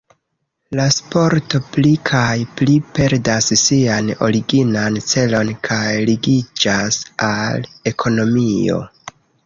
La 0.77 0.85
sporto 0.93 1.59
pli 1.75 1.91
kaj 2.11 2.37
pli 2.61 2.77
perdas 2.99 3.51
sian 3.65 4.09
originan 4.31 4.99
celon 5.13 5.55
kaj 5.71 5.85
ligiĝas 6.11 7.01
al 7.31 7.73
ekonomio. 7.93 8.85